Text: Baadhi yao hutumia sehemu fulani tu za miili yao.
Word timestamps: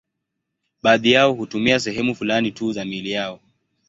Baadhi 0.83 1.11
yao 1.11 1.33
hutumia 1.33 1.79
sehemu 1.79 2.15
fulani 2.15 2.51
tu 2.51 2.71
za 2.73 2.85
miili 2.85 3.11
yao. 3.11 3.39